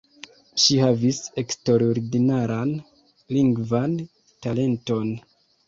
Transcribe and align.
Ŝi 0.61 0.77
havis 0.83 1.19
eksterordinaran 1.41 2.73
lingvan 3.37 3.97
talenton. 4.49 5.17